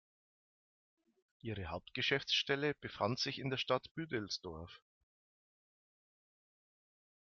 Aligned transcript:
Ihre 1.43 1.65
Hauptgeschäftsstelle 1.67 2.73
befand 2.73 3.19
sich 3.19 3.37
in 3.37 3.51
der 3.51 3.57
Stadt 3.57 3.93
Büdelsdorf. 3.93 4.81